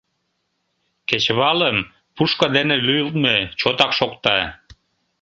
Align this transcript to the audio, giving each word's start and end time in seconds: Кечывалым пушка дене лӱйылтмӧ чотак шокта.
Кечывалым 1.07 1.77
пушка 2.15 2.47
дене 2.55 2.75
лӱйылтмӧ 2.85 3.35
чотак 3.59 3.91
шокта. 3.97 4.37